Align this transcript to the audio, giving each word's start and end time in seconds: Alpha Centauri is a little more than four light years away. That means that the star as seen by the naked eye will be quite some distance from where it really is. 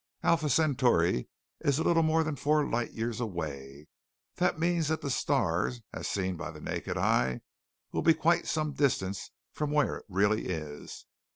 Alpha 0.23 0.49
Centauri 0.49 1.27
is 1.59 1.77
a 1.77 1.83
little 1.83 2.01
more 2.01 2.23
than 2.23 2.35
four 2.35 2.67
light 2.67 2.91
years 2.93 3.19
away. 3.21 3.85
That 4.37 4.57
means 4.57 4.87
that 4.87 5.01
the 5.01 5.11
star 5.11 5.69
as 5.93 6.07
seen 6.07 6.35
by 6.37 6.49
the 6.49 6.59
naked 6.59 6.97
eye 6.97 7.41
will 7.91 8.01
be 8.01 8.15
quite 8.15 8.47
some 8.47 8.73
distance 8.73 9.29
from 9.51 9.69
where 9.69 9.97
it 9.97 10.05
really 10.09 10.47
is. 10.47 11.05